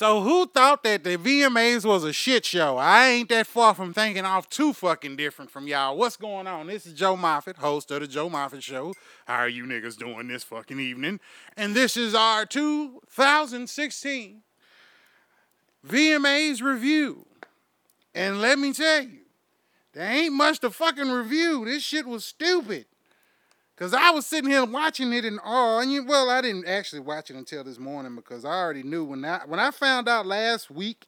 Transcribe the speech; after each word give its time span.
So 0.00 0.22
who 0.22 0.46
thought 0.46 0.82
that 0.84 1.04
the 1.04 1.18
VMAs 1.18 1.84
was 1.84 2.04
a 2.04 2.12
shit 2.14 2.46
show? 2.46 2.78
I 2.78 3.08
ain't 3.08 3.28
that 3.28 3.46
far 3.46 3.74
from 3.74 3.92
thinking 3.92 4.24
off 4.24 4.48
too 4.48 4.72
fucking 4.72 5.16
different 5.16 5.50
from 5.50 5.68
y'all. 5.68 5.94
What's 5.94 6.16
going 6.16 6.46
on? 6.46 6.68
This 6.68 6.86
is 6.86 6.94
Joe 6.94 7.16
Moffett, 7.16 7.58
host 7.58 7.90
of 7.90 8.00
the 8.00 8.06
Joe 8.06 8.30
Moffett 8.30 8.62
Show. 8.62 8.94
How 9.26 9.40
are 9.40 9.48
you 9.50 9.64
niggas 9.64 9.98
doing 9.98 10.26
this 10.26 10.42
fucking 10.42 10.80
evening? 10.80 11.20
And 11.54 11.74
this 11.74 11.98
is 11.98 12.14
our 12.14 12.46
2016 12.46 14.40
VMAs 15.86 16.62
review. 16.62 17.26
And 18.14 18.40
let 18.40 18.58
me 18.58 18.72
tell 18.72 19.02
you, 19.02 19.18
there 19.92 20.10
ain't 20.10 20.32
much 20.32 20.60
to 20.60 20.70
fucking 20.70 21.10
review. 21.10 21.66
This 21.66 21.82
shit 21.82 22.06
was 22.06 22.24
stupid. 22.24 22.86
Cause 23.80 23.94
I 23.94 24.10
was 24.10 24.26
sitting 24.26 24.50
here 24.50 24.66
watching 24.66 25.10
it 25.14 25.24
in 25.24 25.38
awe, 25.38 25.78
oh, 25.78 25.80
and 25.80 25.90
you, 25.90 26.04
well, 26.04 26.28
I 26.28 26.42
didn't 26.42 26.66
actually 26.66 27.00
watch 27.00 27.30
it 27.30 27.36
until 27.36 27.64
this 27.64 27.78
morning 27.78 28.14
because 28.14 28.44
I 28.44 28.50
already 28.50 28.82
knew 28.82 29.04
when 29.04 29.24
I 29.24 29.40
when 29.46 29.58
I 29.58 29.70
found 29.70 30.06
out 30.06 30.26
last 30.26 30.70
week 30.70 31.06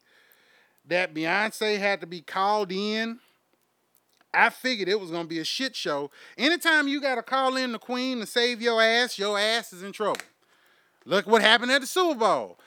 that 0.86 1.12
Beyonce 1.12 1.78
had 1.78 2.00
to 2.00 2.06
be 2.06 2.22
called 2.22 2.72
in. 2.72 3.18
I 4.32 4.48
figured 4.48 4.88
it 4.88 4.98
was 4.98 5.10
gonna 5.10 5.28
be 5.28 5.38
a 5.38 5.44
shit 5.44 5.76
show. 5.76 6.10
Anytime 6.38 6.88
you 6.88 7.02
gotta 7.02 7.22
call 7.22 7.56
in 7.56 7.72
the 7.72 7.78
queen 7.78 8.20
to 8.20 8.26
save 8.26 8.62
your 8.62 8.80
ass, 8.80 9.18
your 9.18 9.38
ass 9.38 9.74
is 9.74 9.82
in 9.82 9.92
trouble. 9.92 10.22
Look 11.04 11.26
what 11.26 11.42
happened 11.42 11.72
at 11.72 11.82
the 11.82 11.86
Super 11.86 12.18
Bowl. 12.18 12.58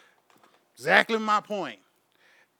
Exactly 0.75 1.17
my 1.17 1.41
point. 1.41 1.79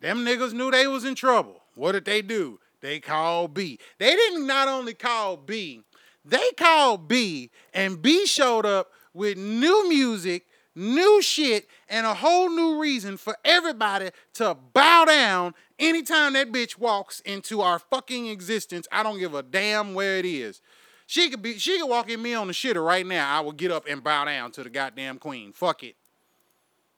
Them 0.02 0.26
niggas 0.26 0.54
knew 0.54 0.72
they 0.72 0.88
was 0.88 1.06
in 1.06 1.14
trouble. 1.14 1.62
What 1.76 1.92
did 1.92 2.06
they 2.06 2.24
do? 2.24 2.59
They 2.82 3.00
called 3.00 3.54
B. 3.54 3.78
They 4.00 4.16
didn't 4.16 4.48
not 4.48 4.68
only 4.68 4.96
call 4.96 5.38
B, 5.38 5.84
they 6.26 6.52
called 6.58 7.08
B, 7.08 7.52
and 7.73 8.02
B 8.02 8.26
showed 8.26 8.66
up 8.66 8.92
with 9.14 9.38
new 9.38 9.88
music, 9.88 10.45
new 10.73 11.22
shit, 11.22 11.68
and 11.88 12.06
a 12.06 12.14
whole 12.14 12.50
new 12.50 12.80
reason 12.80 13.18
for 13.18 13.38
everybody 13.45 14.09
to 14.34 14.58
bow 14.73 15.06
down 15.06 15.53
anytime 15.80 16.34
that 16.34 16.52
bitch 16.52 16.78
walks 16.78 17.20
into 17.22 17.62
our 17.62 17.80
fucking 17.80 18.28
existence. 18.28 18.88
I 18.92 19.03
don't 19.03 19.20
give 19.20 19.36
a 19.36 19.44
damn 19.44 19.94
where 19.94 20.18
it 20.18 20.26
is. 20.26 20.62
She 21.08 21.30
could 21.30 21.42
be 21.42 21.59
she 21.59 21.80
could 21.80 21.88
walk 21.88 22.09
in 22.09 22.22
me 22.22 22.34
on 22.34 22.48
the 22.48 22.53
shitter 22.53 22.84
right 22.84 23.06
now. 23.06 23.38
I 23.38 23.42
will 23.42 23.52
get 23.52 23.72
up 23.72 23.86
and 23.88 24.03
bow 24.03 24.26
down 24.26 24.52
to 24.53 24.64
the 24.64 24.70
goddamn 24.70 25.20
queen. 25.20 25.53
Fuck 25.53 25.84
it. 25.84 25.96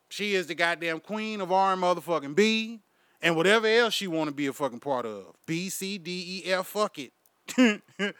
She 0.09 0.36
is 0.36 0.48
the 0.48 0.55
goddamn 0.55 1.02
queen 1.02 1.42
of 1.42 1.52
our 1.52 1.75
motherfucking 1.75 2.33
B 2.33 2.80
and 3.22 3.36
whatever 3.36 3.67
else 3.67 3.94
she 3.94 4.08
want 4.08 4.30
to 4.30 4.33
be 4.33 4.48
a 4.48 4.53
fucking 4.53 4.80
part 4.80 5.05
of. 5.05 5.36
B, 5.45 5.70
C, 5.70 5.98
D, 5.98 6.44
E, 6.45 6.52
F, 6.52 6.67
fuck 6.67 6.98
it. 6.98 7.11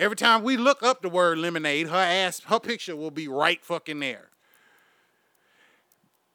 Every 0.00 0.16
time 0.16 0.42
we 0.42 0.56
look 0.56 0.82
up 0.82 1.02
the 1.02 1.10
word 1.10 1.36
lemonade, 1.36 1.88
her 1.88 1.94
ass, 1.94 2.40
her 2.46 2.58
picture 2.58 2.96
will 2.96 3.10
be 3.10 3.28
right 3.28 3.62
fucking 3.62 4.00
there. 4.00 4.30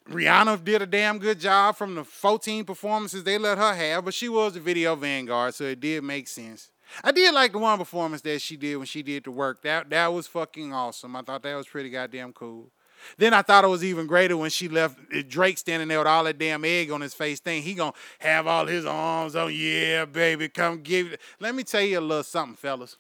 Rihanna 0.08 0.64
did 0.64 0.84
a 0.84 0.86
damn 0.86 1.18
good 1.18 1.40
job 1.40 1.76
from 1.76 1.96
the 1.96 2.04
14 2.04 2.64
performances 2.64 3.24
they 3.24 3.40
let 3.40 3.58
her 3.58 3.74
have, 3.74 4.06
but 4.06 4.14
she 4.14 4.30
was 4.30 4.54
the 4.54 4.60
video 4.60 4.96
vanguard, 4.96 5.56
so 5.56 5.64
it 5.64 5.80
did 5.80 6.04
make 6.04 6.28
sense. 6.28 6.70
I 7.04 7.12
did 7.12 7.34
like 7.34 7.54
the 7.54 7.58
one 7.58 7.80
performance 7.80 8.22
that 8.22 8.40
she 8.40 8.56
did 8.56 8.76
when 8.76 8.86
she 8.86 9.02
did 9.02 9.24
the 9.24 9.32
work. 9.32 9.64
That 9.64 9.90
that 9.90 10.14
was 10.14 10.28
fucking 10.28 10.72
awesome. 10.72 11.16
I 11.16 11.24
thought 11.24 11.42
that 11.42 11.56
was 11.56 11.66
pretty 11.66 11.90
goddamn 11.90 12.34
cool. 12.34 12.70
Then 13.18 13.34
I 13.34 13.42
thought 13.42 13.64
it 13.64 13.68
was 13.68 13.84
even 13.84 14.06
greater 14.06 14.38
when 14.38 14.52
she 14.52 14.70
left 14.70 15.00
eh, 15.12 15.24
Drake 15.28 15.58
standing 15.58 15.88
there 15.88 15.98
with 15.98 16.08
all 16.08 16.26
that 16.26 16.38
damn 16.38 16.64
egg 16.66 16.92
on 16.92 17.02
his 17.02 17.16
face 17.16 17.40
thing. 17.40 17.64
He 17.64 17.74
gonna 17.74 17.94
have 18.20 18.46
all 18.46 18.68
his 18.68 18.86
arms 18.86 19.36
on. 19.36 19.52
Yeah, 19.56 20.06
baby, 20.06 20.50
come 20.50 20.84
give 20.84 21.14
it. 21.14 21.22
Let 21.40 21.56
me 21.56 21.64
tell 21.64 21.82
you 21.82 21.98
a 21.98 22.02
little 22.02 22.22
something, 22.22 22.56
fellas. 22.56 22.98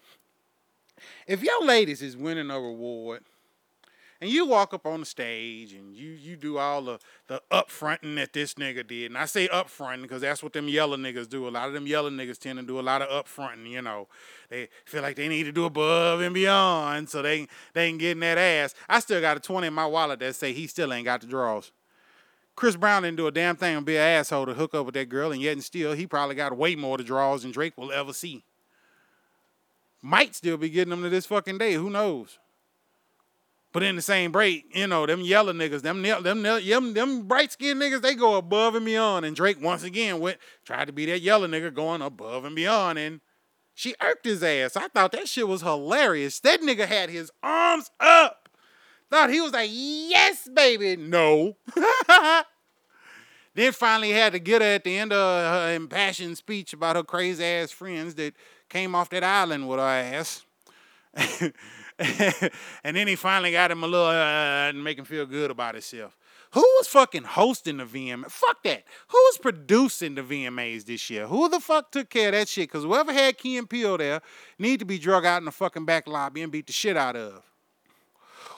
If 1.27 1.43
your 1.43 1.65
ladies 1.65 2.01
is 2.01 2.15
winning 2.15 2.49
a 2.49 2.59
reward, 2.59 3.23
and 4.21 4.29
you 4.29 4.45
walk 4.45 4.73
up 4.73 4.85
on 4.85 5.01
the 5.01 5.05
stage 5.05 5.73
and 5.73 5.93
you 5.93 6.11
you 6.11 6.35
do 6.35 6.57
all 6.57 6.81
the 6.81 6.99
the 7.27 7.41
upfronting 7.51 8.15
that 8.15 8.33
this 8.33 8.53
nigga 8.55 8.85
did, 8.87 9.11
and 9.11 9.17
I 9.17 9.25
say 9.25 9.47
upfronting 9.49 10.03
because 10.03 10.21
that's 10.21 10.41
what 10.41 10.53
them 10.53 10.67
yellow 10.67 10.97
niggas 10.97 11.29
do. 11.29 11.47
A 11.47 11.49
lot 11.49 11.67
of 11.67 11.73
them 11.73 11.85
yellow 11.85 12.09
niggas 12.09 12.39
tend 12.39 12.59
to 12.59 12.65
do 12.65 12.79
a 12.79 12.81
lot 12.81 13.01
of 13.01 13.09
upfronting. 13.09 13.69
You 13.69 13.81
know, 13.81 14.07
they 14.49 14.69
feel 14.85 15.01
like 15.01 15.15
they 15.15 15.27
need 15.27 15.43
to 15.43 15.51
do 15.51 15.65
above 15.65 16.21
and 16.21 16.33
beyond, 16.33 17.09
so 17.09 17.21
they 17.21 17.47
they 17.73 17.87
ain't 17.87 17.99
getting 17.99 18.21
that 18.21 18.37
ass. 18.37 18.73
I 18.87 18.99
still 18.99 19.21
got 19.21 19.37
a 19.37 19.39
twenty 19.39 19.67
in 19.67 19.73
my 19.73 19.85
wallet 19.85 20.19
that 20.19 20.35
say 20.35 20.53
he 20.53 20.67
still 20.67 20.93
ain't 20.93 21.05
got 21.05 21.21
the 21.21 21.27
draws. 21.27 21.71
Chris 22.55 22.77
Brown 22.77 23.03
didn't 23.03 23.17
do 23.17 23.27
a 23.27 23.31
damn 23.31 23.57
thing 23.57 23.75
and 23.75 23.85
be 23.85 23.97
an 23.97 24.01
asshole 24.01 24.45
to 24.45 24.53
hook 24.53 24.73
up 24.73 24.85
with 24.85 24.95
that 24.95 25.09
girl, 25.09 25.33
and 25.33 25.41
yet 25.41 25.53
and 25.53 25.63
still 25.63 25.91
he 25.91 26.07
probably 26.07 26.35
got 26.35 26.55
way 26.55 26.75
more 26.75 26.97
the 26.97 27.03
draws 27.03 27.43
than 27.43 27.51
Drake 27.51 27.77
will 27.77 27.91
ever 27.91 28.13
see 28.13 28.45
might 30.05 30.35
still 30.35 30.55
be 30.55 30.69
getting 30.69 30.91
them 30.91 31.01
to 31.01 31.09
this 31.09 31.25
fucking 31.25 31.57
day. 31.57 31.73
Who 31.73 31.89
knows? 31.89 32.37
But 33.73 33.81
in 33.81 33.95
the 33.95 34.01
same 34.03 34.31
break, 34.31 34.65
you 34.73 34.85
know, 34.85 35.05
them 35.05 35.21
yellow 35.21 35.51
niggas, 35.51 35.81
them 35.81 36.01
them 36.03 36.43
them, 36.43 36.93
them 36.93 37.27
bright 37.27 37.51
skinned 37.51 37.81
niggas, 37.81 38.01
they 38.01 38.13
go 38.13 38.35
above 38.35 38.75
and 38.75 38.85
beyond. 38.85 39.25
And 39.25 39.35
Drake 39.35 39.59
once 39.59 39.83
again 39.83 40.19
went 40.19 40.37
tried 40.63 40.85
to 40.85 40.93
be 40.93 41.07
that 41.07 41.21
yellow 41.21 41.47
nigga 41.47 41.73
going 41.73 42.03
above 42.03 42.45
and 42.45 42.55
beyond. 42.55 42.99
And 42.99 43.19
she 43.73 43.95
irked 43.99 44.25
his 44.25 44.43
ass. 44.43 44.77
I 44.77 44.87
thought 44.89 45.11
that 45.11 45.27
shit 45.27 45.47
was 45.47 45.61
hilarious. 45.63 46.39
That 46.39 46.61
nigga 46.61 46.85
had 46.85 47.09
his 47.09 47.31
arms 47.41 47.89
up. 47.99 48.47
Thought 49.09 49.31
he 49.31 49.41
was 49.41 49.53
like, 49.53 49.71
yes, 49.73 50.47
baby. 50.53 50.95
No. 50.95 51.57
then 53.55 53.71
finally 53.71 54.11
had 54.11 54.33
to 54.33 54.39
get 54.39 54.61
her 54.61 54.67
at 54.67 54.83
the 54.83 54.97
end 54.97 55.11
of 55.11 55.51
her 55.51 55.73
impassioned 55.73 56.37
speech 56.37 56.73
about 56.73 56.95
her 56.95 57.03
crazy 57.03 57.43
ass 57.43 57.71
friends 57.71 58.15
that 58.15 58.33
came 58.69 58.93
off 58.93 59.09
that 59.09 59.23
island 59.23 59.67
with 59.67 59.79
her 59.79 59.85
ass. 59.85 60.43
and 62.83 62.97
then 62.97 63.07
he 63.07 63.15
finally 63.15 63.53
got 63.53 63.71
him 63.71 63.83
a 63.83 63.87
little 63.87 64.07
uh, 64.07 64.69
and 64.69 64.83
make 64.83 64.99
him 64.99 65.05
feel 65.05 65.25
good 65.25 65.49
about 65.49 65.75
himself. 65.75 66.17
Who 66.51 66.61
was 66.61 66.87
fucking 66.87 67.23
hosting 67.23 67.77
the 67.77 67.85
VMA? 67.85 68.29
Fuck 68.29 68.63
that. 68.63 68.83
Who 69.09 69.17
was 69.17 69.37
producing 69.37 70.15
the 70.15 70.21
VMAs 70.21 70.85
this 70.85 71.09
year? 71.09 71.27
Who 71.27 71.49
the 71.49 71.59
fuck 71.59 71.91
took 71.91 72.09
care 72.09 72.29
of 72.29 72.33
that 72.33 72.47
shit? 72.47 72.69
Because 72.69 72.83
whoever 72.83 73.11
had 73.11 73.37
Key 73.37 73.57
and 73.57 73.69
Peele 73.69 73.97
there 73.97 74.21
need 74.59 74.79
to 74.79 74.85
be 74.85 74.97
drug 74.97 75.25
out 75.25 75.39
in 75.39 75.45
the 75.45 75.51
fucking 75.51 75.85
back 75.85 76.07
lobby 76.07 76.41
and 76.41 76.51
beat 76.51 76.67
the 76.67 76.73
shit 76.73 76.95
out 76.95 77.15
of. 77.15 77.43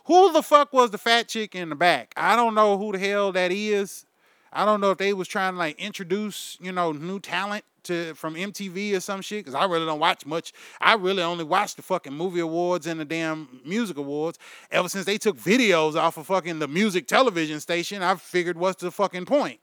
Who 0.05 0.31
the 0.31 0.41
fuck 0.41 0.73
was 0.73 0.91
the 0.91 0.97
fat 0.97 1.27
chick 1.27 1.53
in 1.53 1.69
the 1.69 1.75
back? 1.75 2.13
I 2.15 2.35
don't 2.35 2.55
know 2.55 2.77
who 2.77 2.91
the 2.93 2.99
hell 2.99 3.31
that 3.33 3.51
is. 3.51 4.06
I 4.51 4.65
don't 4.65 4.81
know 4.81 4.91
if 4.91 4.97
they 4.97 5.13
was 5.13 5.27
trying 5.27 5.53
to 5.53 5.59
like 5.59 5.79
introduce, 5.79 6.57
you 6.61 6.71
know, 6.71 6.91
new 6.91 7.19
talent 7.19 7.63
to 7.83 8.13
from 8.13 8.35
MTV 8.35 8.95
or 8.95 8.99
some 8.99 9.21
shit 9.21 9.43
because 9.43 9.55
I 9.55 9.65
really 9.65 9.85
don't 9.85 9.99
watch 9.99 10.25
much. 10.25 10.53
I 10.79 10.93
really 10.93 11.23
only 11.23 11.43
watch 11.43 11.75
the 11.75 11.81
fucking 11.81 12.13
movie 12.13 12.39
awards 12.39 12.87
and 12.87 12.99
the 12.99 13.05
damn 13.05 13.61
music 13.65 13.97
awards. 13.97 14.37
Ever 14.71 14.89
since 14.89 15.05
they 15.05 15.17
took 15.17 15.37
videos 15.37 15.95
off 15.95 16.17
of 16.17 16.27
fucking 16.27 16.59
the 16.59 16.67
music 16.67 17.07
television 17.07 17.59
station, 17.59 18.01
I 18.01 18.15
figured 18.15 18.57
what's 18.57 18.81
the 18.81 18.91
fucking 18.91 19.25
point? 19.25 19.59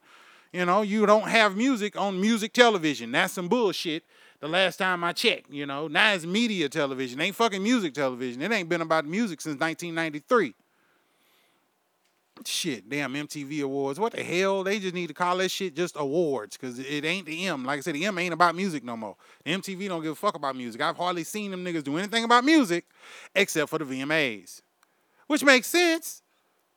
You 0.53 0.65
know, 0.65 0.83
you 0.83 1.07
don't 1.07 1.29
have 1.29 1.57
music 1.57 1.99
on 1.99 2.21
music 2.21 2.53
television. 2.53 3.13
That's 3.13 3.33
some 3.33 3.49
bullshit. 3.49 4.05
The 4.41 4.49
last 4.49 4.77
time 4.77 5.03
I 5.03 5.13
checked, 5.13 5.51
you 5.51 5.65
know, 5.65 5.89
now 5.89 6.13
it's 6.13 6.27
media 6.27 6.69
television. 6.69 7.19
It 7.19 7.25
ain't 7.25 7.37
fucking 7.37 7.63
music 7.63 7.95
television. 7.95 8.43
It 8.43 8.53
ain't 8.53 8.69
been 8.69 8.83
about 8.83 9.07
music 9.07 9.41
since 9.41 9.59
1993 9.59 10.55
shit, 12.47 12.89
damn 12.89 13.15
MTV 13.15 13.63
Awards. 13.63 13.99
What 13.99 14.13
the 14.13 14.23
hell? 14.23 14.65
They 14.65 14.79
just 14.79 14.95
need 14.95 15.09
to 15.09 15.15
call 15.15 15.37
that 15.39 15.51
shit 15.51 15.75
just 15.75 15.97
awards 15.97 16.57
because 16.57 16.79
it 16.79 17.05
ain't 17.05 17.27
the 17.27 17.47
M. 17.47 17.65
Like 17.65 17.79
I 17.79 17.81
said, 17.81 17.95
the 17.95 18.05
M 18.05 18.19
ain't 18.19 18.35
about 18.35 18.55
music 18.55 18.85
no 18.85 18.97
more. 18.97 19.17
The 19.45 19.53
MTV 19.53 19.89
don't 19.89 20.03
give 20.03 20.13
a 20.13 20.17
fuck 20.17 20.35
about 20.35 20.57
music. 20.57 20.81
I've 20.81 20.97
hardly 20.97 21.25
seen 21.25 21.51
them 21.51 21.65
niggas 21.65 21.85
do 21.85 21.97
anything 21.97 22.25
about 22.25 22.45
music 22.45 22.87
except 23.35 23.71
for 23.71 23.79
the 23.79 23.85
VMAs, 23.85 24.63
which 25.27 25.45
makes 25.45 25.69
sense 25.69 26.23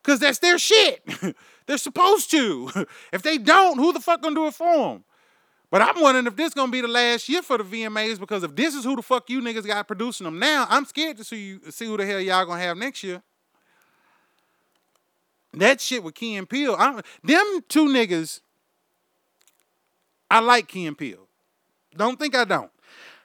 because 0.03 0.19
that's 0.19 0.39
their 0.39 0.57
shit. 0.57 1.03
They're 1.65 1.77
supposed 1.77 2.31
to. 2.31 2.69
if 3.13 3.21
they 3.21 3.37
don't, 3.37 3.77
who 3.77 3.93
the 3.93 3.99
fuck 3.99 4.21
gonna 4.21 4.35
do 4.35 4.47
it 4.47 4.53
for 4.53 4.93
them? 4.93 5.03
But 5.69 5.81
I'm 5.81 6.01
wondering 6.01 6.27
if 6.27 6.35
this 6.35 6.53
gonna 6.53 6.71
be 6.71 6.81
the 6.81 6.87
last 6.87 7.27
year 7.27 7.41
for 7.41 7.57
the 7.57 7.63
VMAs 7.63 8.19
because 8.19 8.43
if 8.43 8.55
this 8.55 8.73
is 8.73 8.85
who 8.85 8.95
the 8.95 9.01
fuck 9.01 9.29
you 9.29 9.41
niggas 9.41 9.67
got 9.67 9.85
producing 9.85 10.23
them 10.23 10.39
now, 10.39 10.65
I'm 10.69 10.85
scared 10.85 11.17
to 11.17 11.23
see 11.23 11.47
you 11.47 11.71
see 11.71 11.85
who 11.85 11.97
the 11.97 12.05
hell 12.05 12.21
y'all 12.21 12.45
gonna 12.45 12.61
have 12.61 12.77
next 12.77 13.03
year. 13.03 13.21
That 15.59 15.81
shit 15.81 16.03
with 16.03 16.15
Key 16.15 16.35
and 16.35 16.49
Peele, 16.49 16.75
I, 16.77 17.01
them 17.23 17.59
two 17.67 17.87
niggas, 17.87 18.41
I 20.29 20.39
like 20.39 20.67
Key 20.67 20.85
and 20.85 20.97
Peele. 20.97 21.27
Don't 21.95 22.19
think 22.19 22.35
I 22.35 22.45
don't. 22.45 22.71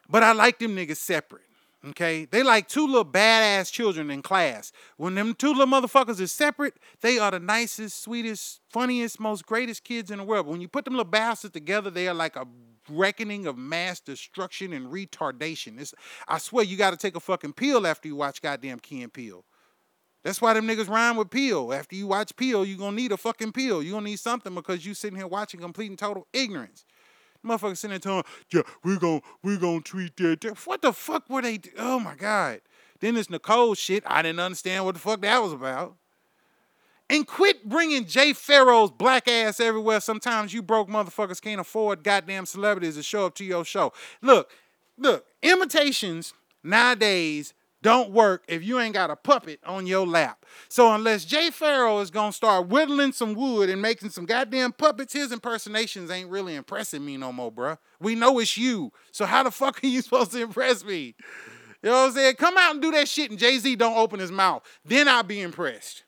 But 0.09 0.23
I 0.23 0.33
like 0.33 0.59
them 0.59 0.77
niggas 0.77 0.97
separate. 0.97 1.43
Okay? 1.89 2.27
They 2.27 2.43
like 2.43 2.69
two 2.69 2.87
little 2.87 3.05
badass 3.05 3.73
children 3.73 4.11
in 4.11 4.23
class. 4.23 4.73
When 4.97 5.15
them 5.15 5.35
two 5.35 5.53
little 5.53 5.67
motherfuckers 5.67 6.21
are 6.21 6.27
separate, 6.27 6.75
they 7.01 7.19
are 7.19 7.31
the 7.31 7.41
nicest, 7.41 8.03
sweetest, 8.03 8.61
funniest, 8.69 9.19
most 9.19 9.47
greatest 9.47 9.83
kids 9.85 10.11
in 10.11 10.19
the 10.19 10.25
world. 10.25 10.47
But 10.47 10.53
when 10.53 10.61
you 10.61 10.69
put 10.69 10.85
them 10.85 10.95
little 10.95 11.11
bastards 11.11 11.53
together, 11.53 11.91
they 11.91 12.09
are 12.09 12.15
like 12.15 12.37
a 12.37 12.47
reckoning 12.89 13.47
of 13.47 13.57
mass 13.59 14.01
destruction 14.01 14.73
and 14.73 14.87
retardation. 14.87 15.81
It's, 15.81 15.95
I 16.29 16.39
swear 16.39 16.65
you 16.65 16.77
got 16.77 16.91
to 16.91 16.97
take 16.97 17.17
a 17.17 17.21
fucking 17.21 17.55
pill 17.55 17.87
after 17.87 18.09
you 18.09 18.17
watch 18.17 18.43
goddamn 18.43 18.79
Key 18.79 19.03
and 19.03 19.13
Peele. 19.13 19.45
That's 20.23 20.41
why 20.41 20.55
them 20.55 20.67
niggas 20.67 20.89
rhyme 20.89 21.17
with 21.17 21.31
Peel. 21.31 21.73
After 21.73 21.97
you 21.97 22.07
watch 22.07 22.37
Peel, 22.37 22.65
you 22.65 22.77
gonna 22.77 22.97
need 22.97 23.13
a 23.13 23.17
fucking 23.17 23.53
Peel. 23.53 23.83
you 23.83 23.93
gonna 23.93 24.05
need 24.05 24.21
something 24.21 24.55
because 24.55 24.87
you 24.87 24.95
sitting 24.95 25.17
here 25.17 25.27
watching 25.27 25.61
complete 25.61 25.91
and 25.91 25.99
total 25.99 26.27
ignorance. 26.33 26.85
Motherfuckers 27.45 27.79
sitting 27.79 27.91
there 27.91 27.99
telling, 27.99 28.25
yeah, 28.53 28.63
we're 28.85 28.99
gonna 28.99 29.21
we 29.43 29.57
gonna 29.57 29.81
treat 29.81 30.17
that. 30.17 30.45
What 30.65 30.83
the 30.83 30.93
fuck 30.93 31.29
were 31.29 31.43
they? 31.43 31.61
Oh 31.77 31.99
my 31.99 32.15
god. 32.15 32.61
Then 33.01 33.15
this 33.15 33.29
Nicole 33.29 33.75
shit. 33.75 34.05
I 34.07 34.23
didn't 34.23 34.39
understand 34.39 34.85
what 34.85 34.95
the 34.95 35.01
fuck 35.01 35.21
that 35.23 35.43
was 35.43 35.53
about. 35.53 35.97
And 37.11 37.27
quit 37.27 37.69
bringing 37.69 38.07
Jay 38.07 38.33
Pharoah's 38.33 38.93
black 38.93 39.27
ass 39.27 39.59
everywhere. 39.59 40.01
Sometimes 40.01 40.55
you 40.55 40.63
broke 40.63 40.89
motherfuckers 40.89 41.43
can't 41.43 41.61
afford 41.61 42.05
goddamn 42.05 42.47
celebrities 42.47 42.95
to 42.95 43.03
show 43.03 43.27
up 43.27 43.35
to 43.35 43.45
your 43.45 43.65
show. 43.65 43.93
Look, 44.23 44.51
look, 44.97 45.27
imitations 45.43 46.33
nowadays 46.63 47.53
don't 47.83 48.11
work 48.11 48.45
if 48.49 48.63
you 48.63 48.79
ain't 48.79 48.95
got 48.95 49.11
a 49.11 49.17
puppet 49.17 49.61
on 49.67 49.87
your 49.87 50.07
lap. 50.07 50.47
So 50.69 50.93
unless 50.93 51.25
Jay 51.25 51.51
Pharoah 51.51 52.01
is 52.01 52.11
gonna 52.11 52.33
start 52.33 52.69
whittling 52.69 53.13
some 53.13 53.35
wood 53.35 53.69
and 53.69 53.83
making 53.83 54.11
some 54.11 54.25
goddamn 54.25 54.73
puppets, 54.73 55.13
his 55.13 55.33
impersonations 55.33 56.11
ain't 56.11 56.31
really 56.31 56.55
impressing 56.55 57.05
me 57.05 57.17
no 57.17 57.33
more, 57.33 57.53
bruh. 57.53 57.79
We 58.01 58.15
know 58.15 58.39
it's 58.39 58.57
you. 58.57 58.93
So 59.11 59.27
how 59.27 59.43
the 59.43 59.51
fuck 59.51 59.83
are 59.83 59.89
you 59.89 60.01
supposed 60.03 60.33
to 60.33 60.41
impress 60.41 60.85
me? 60.85 61.17
You 61.83 61.91
know 61.91 62.03
what 62.03 62.09
I'm 62.11 62.13
saying? 62.13 62.37
Come 62.37 62.57
out 62.57 62.75
and 62.75 62.83
do 62.83 62.93
that 62.93 63.09
shit 63.09 63.31
and 63.31 63.39
Jay-Z 63.39 63.75
don't 63.77 63.99
open 63.99 64.21
his 64.21 64.31
mouth. 64.31 64.63
Then 64.85 65.09
I'll 65.09 65.25
be 65.25 65.41
impressed. 65.41 66.05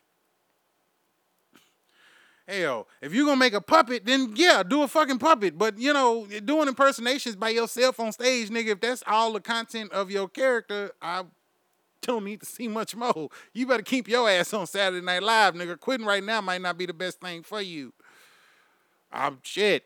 Hell, 2.47 2.87
if 3.01 3.15
you're 3.15 3.25
gonna 3.25 3.39
make 3.39 3.55
a 3.55 3.61
puppet, 3.61 4.05
then 4.05 4.35
yeah, 4.37 4.63
do 4.63 4.83
a 4.83 4.89
fucking 4.89 5.19
puppet. 5.19 5.57
But 5.57 5.79
you 5.79 5.95
know, 5.95 6.27
doing 6.45 6.69
impersonations 6.69 7.37
by 7.37 7.49
yourself 7.49 7.99
on 7.99 8.13
stage, 8.13 8.51
nigga, 8.51 8.69
if 8.69 8.81
that's 8.81 9.03
all 9.07 9.33
the 9.33 9.41
content 9.41 9.91
of 9.93 10.11
your 10.11 10.29
character, 10.29 10.93
I 11.01 11.25
don't 12.07 12.25
need 12.25 12.41
to 12.41 12.47
see 12.47 12.69
much 12.69 12.95
more. 12.95 13.29
You 13.53 13.67
better 13.67 13.83
keep 13.83 14.09
your 14.09 14.29
ass 14.29 14.53
on 14.55 14.67
Saturday 14.67 15.05
Night 15.05 15.23
Live, 15.23 15.55
nigga. 15.55 15.79
Quitting 15.79 16.07
right 16.07 16.23
now 16.23 16.41
might 16.41 16.61
not 16.61 16.79
be 16.79 16.87
the 16.87 16.95
best 16.95 17.21
thing 17.21 17.43
for 17.43 17.61
you. 17.61 17.93
I'm 19.13 19.39
shit. 19.43 19.85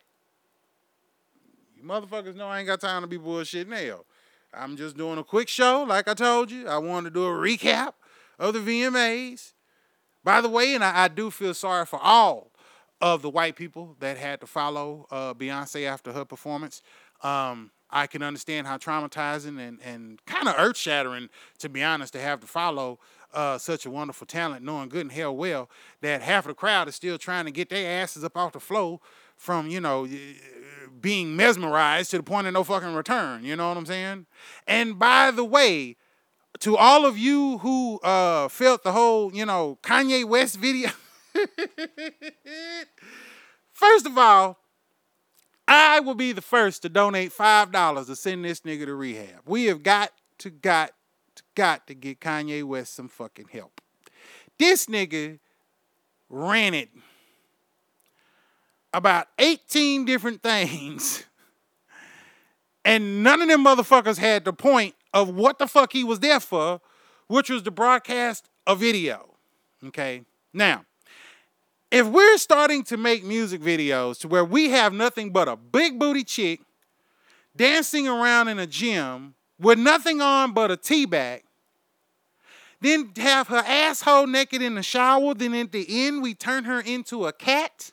You 1.77 1.83
motherfuckers 1.83 2.35
know 2.35 2.49
I 2.49 2.59
ain't 2.59 2.67
got 2.67 2.81
time 2.81 3.03
to 3.03 3.09
be 3.09 3.19
bullshitting 3.19 3.73
hell. 3.73 4.05
I'm 4.53 4.77
just 4.77 4.97
doing 4.97 5.19
a 5.19 5.25
quick 5.25 5.49
show, 5.49 5.85
like 5.87 6.09
I 6.09 6.15
told 6.15 6.51
you. 6.51 6.67
I 6.67 6.79
wanted 6.79 7.11
to 7.11 7.15
do 7.15 7.27
a 7.27 7.31
recap 7.31 7.93
of 8.39 8.55
the 8.55 8.61
VMAs. 8.61 9.53
By 10.25 10.41
the 10.41 10.49
way, 10.49 10.75
and 10.75 10.83
I, 10.83 11.05
I 11.05 11.09
do 11.09 11.31
feel 11.31 11.55
sorry 11.55 11.87
for 11.87 12.01
all 12.03 12.51
of 13.01 13.23
the 13.23 13.31
white 13.31 13.57
people 13.57 13.97
that 14.01 14.17
had 14.17 14.41
to 14.41 14.47
follow 14.47 15.07
uh, 15.11 15.35
Beyonce 15.35 15.87
after 15.87 16.13
her 16.13 16.25
performance. 16.25 16.83
Um, 17.23 17.71
I 17.91 18.07
can 18.07 18.23
understand 18.23 18.67
how 18.67 18.77
traumatizing 18.79 19.59
and, 19.59 19.79
and 19.83 20.25
kind 20.27 20.49
of 20.49 20.55
earth 20.59 20.77
shattering, 20.77 21.29
to 21.59 21.69
be 21.69 21.83
honest, 21.83 22.13
to 22.15 22.21
have 22.21 22.41
to 22.41 22.47
follow 22.47 22.99
uh, 23.33 23.59
such 23.59 23.87
a 23.87 23.91
wonderful 23.91 24.27
talent, 24.27 24.65
knowing 24.65 24.89
good 24.89 25.03
and 25.03 25.13
hell 25.13 25.37
well 25.37 25.69
that 26.01 26.23
half 26.23 26.45
of 26.45 26.51
the 26.51 26.55
crowd 26.55 26.89
is 26.89 26.95
still 26.95 27.19
trying 27.19 27.45
to 27.45 27.51
get 27.51 27.69
their 27.71 28.03
asses 28.03 28.25
up 28.25 28.37
off 28.37 28.53
the 28.53 28.61
floor 28.61 29.01
from, 29.37 29.69
you 29.69 29.81
know, 29.81 30.09
being 31.01 31.37
mesmerized 31.37 32.11
to 32.11 32.17
the 32.19 32.23
point 32.23 32.47
of 32.47 32.53
no 32.53 32.65
fucking 32.65 32.95
return. 32.95 33.45
You 33.45 33.57
know 33.57 33.69
what 33.69 33.77
I'm 33.77 33.87
saying? 33.87 34.27
And 34.67 34.99
by 34.99 35.31
the 35.31 35.45
way, 35.45 35.97
to 36.61 36.77
all 36.77 37.05
of 37.07 37.17
you 37.17 37.59
who 37.59 38.01
uh, 38.01 38.49
felt 38.49 38.83
the 38.83 38.93
whole, 38.93 39.33
you 39.33 39.47
know, 39.47 39.79
Kanye 39.83 40.25
West 40.25 40.57
video. 40.57 40.91
First 43.73 44.07
of 44.07 44.19
all, 44.19 44.59
I 45.69 46.01
will 46.01 46.15
be 46.15 46.33
the 46.33 46.41
first 46.41 46.83
to 46.83 46.89
donate 46.89 47.31
five 47.31 47.71
dollars 47.71 48.07
to 48.07 48.17
send 48.17 48.45
this 48.45 48.63
nigga 48.63 48.87
to 48.87 48.95
rehab. 48.95 49.43
We 49.47 49.67
have 49.67 49.83
got 49.83 50.13
to 50.39 50.51
got 50.51 50.93
to 51.37 51.43
got 51.55 51.87
to 51.89 51.95
get 51.95 52.21
Kanye 52.21 52.65
West 52.65 52.95
some 52.95 53.09
fucking 53.09 53.49
help. 53.53 53.81
This 54.59 54.87
nigga 54.87 55.39
ran 56.31 56.75
it 56.75 56.89
about 58.93 59.29
18 59.39 60.05
different 60.05 60.43
things. 60.43 61.25
And 62.85 63.23
none 63.23 63.43
of 63.43 63.49
them 63.49 63.67
motherfuckers 63.67 64.17
had 64.17 64.47
the 64.47 64.53
point 64.55 64.95
of 65.13 65.29
what 65.35 65.59
the 65.59 65.67
fuck 65.67 65.93
he 65.93 66.05
was 66.05 66.21
there 66.21 66.41
for, 66.41 66.81
which 67.27 67.51
was 67.51 67.61
to 67.65 67.71
broadcast 67.71 68.49
a 68.67 68.75
video. 68.75 69.35
Okay. 69.85 70.23
Now, 70.55 70.87
if 71.91 72.07
we're 72.07 72.39
starting 72.39 72.83
to 72.85 72.97
make 72.97 73.25
music 73.25 73.61
videos 73.61 74.19
to 74.21 74.29
where 74.29 74.45
we 74.45 74.71
have 74.71 74.93
nothing 74.93 75.31
but 75.33 75.49
a 75.49 75.57
big 75.57 75.99
booty 75.99 76.25
chick 76.25 76.61
dancing 77.57 78.07
around 78.07 78.49
in 78.49 78.59
a 78.59 78.67
gym 78.67 79.35
with 79.59 79.79
nothing 79.79 80.21
on 80.21 80.53
but 80.53 80.71
a 80.71 80.77
tea 80.77 81.07
bag, 81.07 81.43
then 82.81 83.11
have 83.17 83.49
her 83.49 83.63
asshole 83.67 84.27
naked 84.27 84.63
in 84.63 84.77
the 84.77 84.83
shower, 84.83 85.35
then 85.35 85.55
at 85.55 85.73
the 85.73 86.07
end 86.07 86.23
we 86.23 86.35
turn 86.35 86.65
her 86.65 86.81
into 86.81 87.27
a 87.27 87.33
cat. 87.33 87.93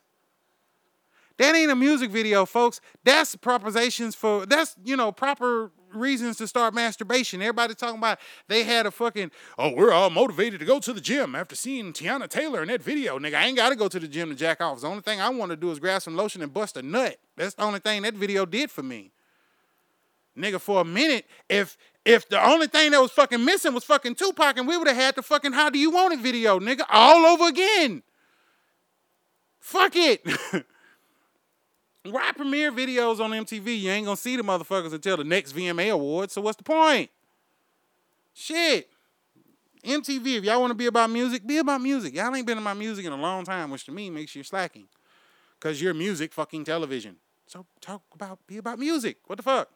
That 1.38 1.56
ain't 1.56 1.72
a 1.72 1.76
music 1.76 2.12
video, 2.12 2.46
folks. 2.46 2.80
That's 3.04 3.36
propositions 3.36 4.16
for 4.16 4.46
that's 4.46 4.76
you 4.84 4.96
know 4.96 5.12
proper 5.12 5.72
reasons 5.96 6.38
to 6.38 6.48
start 6.48 6.74
masturbation. 6.74 7.42
Everybody 7.42 7.76
talking 7.76 7.98
about 7.98 8.20
they 8.48 8.64
had 8.64 8.86
a 8.86 8.92
fucking, 8.92 9.32
oh, 9.58 9.74
we're 9.74 9.92
all 9.92 10.10
motivated 10.10 10.60
to 10.60 10.66
go 10.66 10.80
to 10.80 10.94
the 10.94 11.02
gym 11.02 11.36
after 11.36 11.56
seeing 11.56 11.94
Teyana 11.94 12.30
Taylor 12.30 12.62
in 12.62 12.68
that 12.68 12.84
video. 12.84 13.18
Nigga, 13.20 13.36
I 13.36 13.46
ain't 13.46 13.58
got 13.58 13.70
to 13.70 13.76
go 13.76 13.88
to 13.88 14.00
the 14.00 14.08
gym 14.08 14.30
to 14.30 14.36
jack 14.36 14.62
off. 14.62 14.82
The 14.82 14.88
only 14.88 15.02
thing 15.02 15.22
I 15.22 15.30
want 15.30 15.52
to 15.52 15.56
do 15.56 15.72
is 15.72 15.80
grab 15.80 16.02
some 16.02 16.16
lotion 16.16 16.42
and 16.42 16.54
bust 16.54 16.78
a 16.78 16.82
nut. 16.82 17.18
That's 17.38 17.56
the 17.56 17.64
only 17.64 17.80
thing 17.80 18.04
that 18.04 18.14
video 18.14 18.46
did 18.46 18.70
for 18.70 18.84
me. 18.84 19.12
Nigga, 20.38 20.60
for 20.60 20.82
a 20.82 20.86
minute, 20.86 21.26
if 21.50 21.78
if 22.04 22.28
the 22.30 22.46
only 22.46 22.68
thing 22.68 22.92
that 22.92 23.02
was 23.02 23.12
fucking 23.12 23.44
missing 23.44 23.74
was 23.74 23.84
fucking 23.84 24.16
Tupac 24.16 24.58
and 24.58 24.68
we 24.68 24.78
would 24.78 24.88
have 24.88 24.98
had 24.98 25.16
the 25.16 25.24
fucking 25.24 25.54
How 25.54 25.70
Do 25.70 25.80
You 25.80 25.90
Want 25.90 26.14
It 26.14 26.20
video, 26.20 26.60
nigga, 26.60 26.84
all 26.90 27.26
over 27.26 27.48
again. 27.48 28.04
Fuck 29.60 29.96
it. 29.96 30.24
Why 32.06 32.32
premiere 32.36 32.72
videos 32.72 33.20
on 33.20 33.32
MTV? 33.32 33.80
You 33.80 33.90
ain't 33.90 34.06
gonna 34.06 34.18
see 34.18 34.36
the 34.36 34.44
motherfuckers 34.44 34.94
until 34.94 35.18
the 35.18 35.24
next 35.24 35.54
VMA 35.54 35.92
award. 35.92 36.32
So 36.32 36.42
what's 36.42 36.58
the 36.58 36.64
point? 36.64 37.10
Shit. 38.34 38.90
MTV, 39.84 40.38
if 40.38 40.44
y'all 40.44 40.60
want 40.60 40.72
to 40.72 40.76
be 40.76 40.88
about 40.88 41.10
music, 41.10 41.46
be 41.46 41.60
about 41.60 41.80
music. 41.80 42.16
Y'all 42.16 42.36
ain't 42.36 42.48
been 42.48 42.58
about 42.58 42.78
music 42.78 43.06
in 43.06 43.14
a 43.14 43.18
long 43.18 43.44
time, 43.44 43.70
which 43.70 43.86
to 43.86 43.92
me 43.92 44.10
makes 44.10 44.36
you 44.36 44.44
slacking. 44.44 44.88
Cause 45.60 45.82
you're 45.82 45.94
music 45.94 46.34
fucking 46.34 46.66
television. 46.66 47.18
So 47.48 47.66
talk 47.82 48.02
about 48.14 48.40
be 48.48 48.58
about 48.58 48.80
music. 48.80 49.18
What 49.26 49.38
the 49.38 49.44
fuck? 49.44 49.70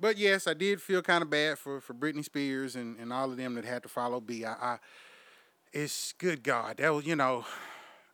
But 0.00 0.16
yes, 0.16 0.46
I 0.46 0.54
did 0.54 0.80
feel 0.80 1.02
kind 1.02 1.22
of 1.22 1.30
bad 1.30 1.58
for, 1.58 1.80
for 1.80 1.92
Britney 1.92 2.24
Spears 2.24 2.76
and, 2.76 2.98
and 2.98 3.12
all 3.12 3.30
of 3.30 3.36
them 3.36 3.54
that 3.54 3.64
had 3.64 3.82
to 3.82 3.88
follow 3.88 4.20
B. 4.20 4.44
I, 4.44 4.52
I 4.52 4.78
it's 5.72 6.12
good 6.12 6.42
God. 6.42 6.78
That 6.78 6.94
was, 6.94 7.04
you 7.04 7.16
know, 7.16 7.44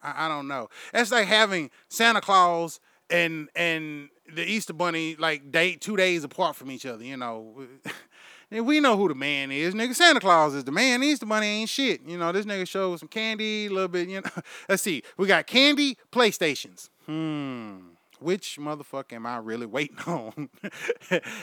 I, 0.04 0.26
I 0.26 0.28
don't 0.28 0.46
know. 0.46 0.68
That's 0.92 1.10
like 1.10 1.26
having 1.26 1.70
Santa 1.88 2.20
Claus 2.20 2.78
and 3.10 3.48
and 3.56 4.08
the 4.32 4.44
Easter 4.44 4.72
Bunny 4.72 5.16
like 5.16 5.50
date 5.50 5.80
two 5.80 5.96
days 5.96 6.24
apart 6.24 6.56
from 6.56 6.70
each 6.70 6.86
other. 6.86 7.04
You 7.04 7.16
know, 7.16 7.66
we 8.50 8.80
know 8.80 8.96
who 8.96 9.08
the 9.08 9.14
man 9.14 9.50
is. 9.50 9.74
Nigga, 9.74 9.94
Santa 9.94 10.20
Claus 10.20 10.54
is 10.54 10.64
the 10.64 10.72
man. 10.72 11.02
Easter 11.02 11.26
Bunny 11.26 11.46
ain't 11.46 11.68
shit. 11.68 12.02
You 12.06 12.18
know, 12.18 12.32
this 12.32 12.46
nigga 12.46 12.68
shows 12.68 13.00
some 13.00 13.08
candy, 13.08 13.66
a 13.66 13.70
little 13.70 13.88
bit. 13.88 14.08
You 14.08 14.20
know, 14.20 14.30
let's 14.68 14.82
see. 14.82 15.02
We 15.16 15.26
got 15.26 15.46
candy, 15.46 15.96
PlayStations. 16.12 16.90
Hmm. 17.06 17.78
Which 18.20 18.58
motherfucker 18.58 19.14
am 19.14 19.26
I 19.26 19.36
really 19.36 19.66
waiting 19.66 19.98
on 20.06 20.48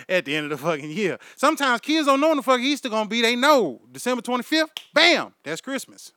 at 0.09 0.25
the 0.25 0.35
end 0.35 0.51
of 0.51 0.57
the 0.59 0.65
fucking 0.65 0.89
year? 0.89 1.19
Sometimes 1.35 1.81
kids 1.81 2.07
don't 2.07 2.19
know 2.19 2.29
when 2.29 2.37
the 2.37 2.43
fuck 2.43 2.59
Easter 2.59 2.89
gonna 2.89 3.09
be. 3.09 3.21
They 3.21 3.35
know 3.35 3.81
December 3.91 4.23
25th, 4.23 4.69
bam, 4.93 5.33
that's 5.43 5.61
Christmas. 5.61 6.11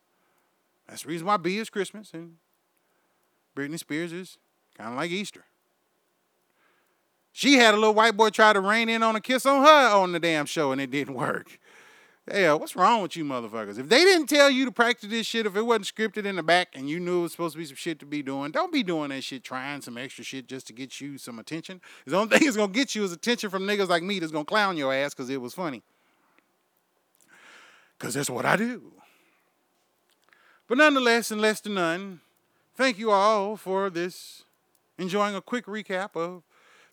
That's 0.87 1.03
the 1.03 1.09
reason 1.09 1.27
why 1.27 1.37
B 1.37 1.57
is 1.57 1.69
Christmas 1.69 2.11
and 2.13 2.35
Britney 3.55 3.79
Spears 3.79 4.11
is 4.11 4.37
kind 4.77 4.91
of 4.91 4.97
like 4.97 5.11
Easter. 5.11 5.45
She 7.31 7.55
had 7.55 7.73
a 7.73 7.77
little 7.77 7.93
white 7.93 8.15
boy 8.15 8.29
try 8.29 8.53
to 8.53 8.61
rain 8.61 8.87
in 8.87 9.03
on 9.03 9.15
a 9.15 9.21
kiss 9.21 9.45
on 9.45 9.63
her 9.65 9.95
on 9.95 10.11
the 10.13 10.19
damn 10.19 10.45
show 10.45 10.71
and 10.71 10.79
it 10.79 10.91
didn't 10.91 11.13
work. 11.15 11.59
Hell, 12.31 12.59
what's 12.59 12.75
wrong 12.75 13.03
with 13.03 13.15
you 13.15 13.23
motherfuckers? 13.23 13.77
If 13.77 13.87
they 13.87 14.03
didn't 14.03 14.27
tell 14.27 14.49
you 14.49 14.65
to 14.65 14.71
practice 14.71 15.09
this 15.11 15.27
shit, 15.27 15.45
if 15.45 15.55
it 15.55 15.61
wasn't 15.61 15.85
scripted 15.85 16.25
in 16.25 16.37
the 16.37 16.43
back 16.43 16.69
and 16.73 16.89
you 16.89 16.99
knew 16.99 17.19
it 17.19 17.23
was 17.23 17.33
supposed 17.33 17.53
to 17.53 17.59
be 17.59 17.65
some 17.65 17.75
shit 17.75 17.99
to 17.99 18.05
be 18.05 18.23
doing, 18.23 18.51
don't 18.51 18.73
be 18.73 18.81
doing 18.81 19.09
that 19.09 19.23
shit, 19.23 19.43
trying 19.43 19.81
some 19.81 19.95
extra 19.95 20.23
shit 20.23 20.47
just 20.47 20.65
to 20.67 20.73
get 20.73 20.99
you 20.99 21.19
some 21.19 21.37
attention. 21.37 21.81
The 22.07 22.17
only 22.17 22.35
thing 22.35 22.47
it's 22.47 22.57
gonna 22.57 22.71
get 22.71 22.95
you 22.95 23.03
is 23.03 23.11
attention 23.11 23.51
from 23.51 23.63
niggas 23.63 23.89
like 23.89 24.01
me 24.01 24.17
that's 24.17 24.31
gonna 24.31 24.45
clown 24.45 24.75
your 24.75 24.91
ass 24.91 25.13
because 25.13 25.29
it 25.29 25.39
was 25.39 25.53
funny. 25.53 25.83
Because 27.99 28.15
that's 28.15 28.29
what 28.29 28.45
I 28.45 28.55
do. 28.55 28.94
But 30.67 30.79
nonetheless, 30.79 31.29
and 31.29 31.39
less 31.39 31.61
than 31.61 31.75
none, 31.75 32.21
thank 32.75 32.97
you 32.97 33.11
all 33.11 33.55
for 33.55 33.91
this, 33.91 34.45
enjoying 34.97 35.35
a 35.35 35.41
quick 35.41 35.67
recap 35.67 36.15
of 36.15 36.41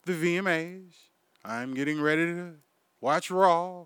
the 0.05 0.13
VMAs. 0.13 0.93
I'm 1.43 1.73
getting 1.73 1.99
ready 1.99 2.25
to 2.25 2.53
watch 3.01 3.31
Raw, 3.31 3.85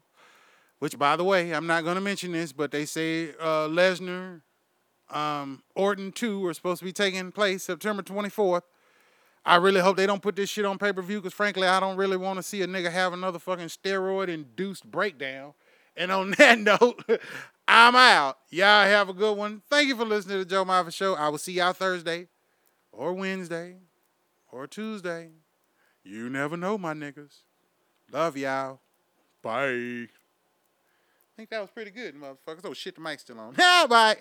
which, 0.79 0.99
by 0.99 1.15
the 1.15 1.23
way, 1.23 1.51
I'm 1.51 1.67
not 1.67 1.85
going 1.85 1.95
to 1.95 2.01
mention 2.01 2.33
this, 2.33 2.51
but 2.51 2.71
they 2.71 2.83
say 2.83 3.29
uh, 3.39 3.69
Lesnar, 3.69 4.41
um, 5.09 5.63
Orton 5.73 6.11
2 6.11 6.45
are 6.45 6.53
supposed 6.53 6.79
to 6.79 6.85
be 6.85 6.91
taking 6.91 7.31
place 7.31 7.63
September 7.63 8.03
24th. 8.03 8.63
I 9.45 9.55
really 9.55 9.79
hope 9.79 9.95
they 9.95 10.05
don't 10.05 10.21
put 10.21 10.35
this 10.35 10.49
shit 10.49 10.65
on 10.65 10.77
pay 10.77 10.91
per 10.91 11.01
view 11.01 11.21
because, 11.21 11.33
frankly, 11.33 11.65
I 11.65 11.79
don't 11.79 11.95
really 11.95 12.17
want 12.17 12.35
to 12.37 12.43
see 12.43 12.61
a 12.61 12.67
nigga 12.67 12.91
have 12.91 13.13
another 13.13 13.39
fucking 13.39 13.67
steroid 13.67 14.27
induced 14.27 14.91
breakdown. 14.91 15.53
And 15.97 16.11
on 16.11 16.31
that 16.37 16.59
note, 16.59 17.03
I'm 17.67 17.95
out. 17.95 18.37
Y'all 18.49 18.85
have 18.85 19.09
a 19.09 19.13
good 19.13 19.35
one. 19.35 19.61
Thank 19.69 19.89
you 19.89 19.97
for 19.97 20.05
listening 20.05 20.37
to 20.39 20.45
the 20.45 20.49
Joe 20.49 20.63
Moffett 20.63 20.93
Show. 20.93 21.15
I 21.15 21.27
will 21.29 21.39
see 21.39 21.53
y'all 21.53 21.73
Thursday 21.73 22.27
or 22.91 23.13
Wednesday 23.13 23.77
or 24.51 24.67
Tuesday. 24.67 25.31
You 26.03 26.29
never 26.29 26.55
know, 26.55 26.77
my 26.77 26.93
niggas. 26.93 27.41
Love 28.11 28.37
y'all. 28.37 28.79
Bye. 29.41 29.63
I 29.65 30.07
think 31.35 31.49
that 31.49 31.59
was 31.59 31.69
pretty 31.71 31.91
good, 31.91 32.15
motherfuckers. 32.15 32.61
Oh, 32.63 32.73
shit, 32.73 32.95
the 32.95 33.01
mic's 33.01 33.23
still 33.23 33.39
on. 33.39 33.55
Yeah, 33.57 33.85
bye. 33.89 34.17